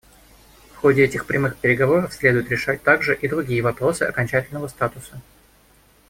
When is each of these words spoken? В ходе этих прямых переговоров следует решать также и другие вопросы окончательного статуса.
В 0.73 0.77
ходе 0.77 1.03
этих 1.03 1.27
прямых 1.27 1.57
переговоров 1.57 2.11
следует 2.15 2.49
решать 2.49 2.81
также 2.81 3.13
и 3.15 3.27
другие 3.27 3.61
вопросы 3.61 4.01
окончательного 4.01 4.67
статуса. 4.67 5.21